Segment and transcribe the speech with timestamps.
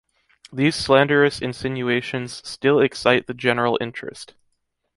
[0.51, 4.33] These slanderous insinuations still excite the general interest.